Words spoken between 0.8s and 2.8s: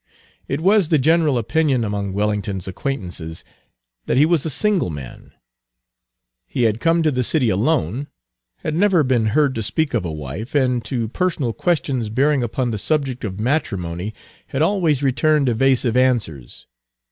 the general opinion among Wellington's